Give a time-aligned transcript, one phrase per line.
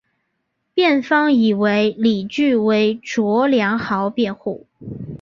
[0.73, 4.65] 辩方以为理据为卓良豪辩护。